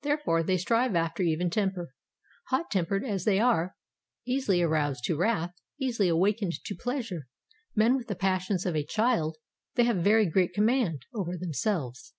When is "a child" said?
8.74-9.36